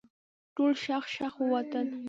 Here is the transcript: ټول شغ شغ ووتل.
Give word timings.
ټول 0.55 0.71
شغ 0.83 1.03
شغ 1.15 1.33
ووتل. 1.41 1.87